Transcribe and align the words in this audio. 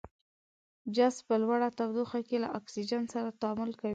جست 0.95 1.19
په 1.27 1.35
لوړه 1.43 1.69
تودوخه 1.77 2.19
کې 2.27 2.37
له 2.43 2.47
اکسیجن 2.59 3.03
سره 3.13 3.29
تعامل 3.41 3.71
کوي. 3.81 3.89